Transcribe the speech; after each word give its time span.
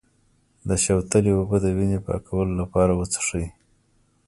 د 0.67 0.69
شوتلې 0.83 1.31
اوبه 1.37 1.57
د 1.63 1.65
وینې 1.77 1.99
پاکولو 2.05 2.53
لپاره 2.61 2.91
وڅښئ 2.99 3.45